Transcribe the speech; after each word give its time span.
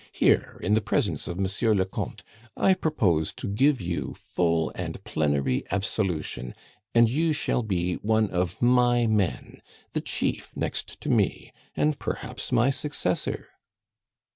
Here, 0.13 0.59
in 0.63 0.73
the 0.73 0.81
presence 0.81 1.27
of 1.27 1.39
Monsieur 1.39 1.75
le 1.75 1.85
Comte, 1.85 2.23
I 2.57 2.73
propose 2.73 3.31
to 3.33 3.47
give 3.47 3.79
you 3.79 4.15
full 4.17 4.71
and 4.73 5.03
plenary 5.03 5.63
absolution, 5.69 6.55
and 6.95 7.07
you 7.07 7.33
shall 7.33 7.61
be 7.61 7.97
one 7.97 8.27
of 8.31 8.59
my 8.63 9.05
men, 9.05 9.61
the 9.93 10.01
chief 10.01 10.53
next 10.55 10.99
to 11.01 11.09
me, 11.09 11.53
and 11.75 11.99
perhaps 11.99 12.51
my 12.51 12.71
successor." 12.71 13.49